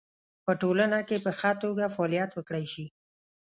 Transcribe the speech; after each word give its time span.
په 0.45 0.51
ټولنه 0.61 0.99
کې 1.07 1.17
په 1.25 1.31
خه 1.39 1.51
توګه 1.63 1.93
فعالیت 1.95 2.31
وکړی 2.33 2.65
شي 2.73 2.85